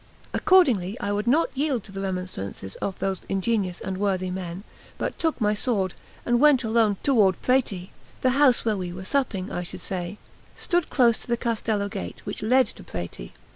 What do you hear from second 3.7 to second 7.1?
and worthy men, but took my sword, and went alone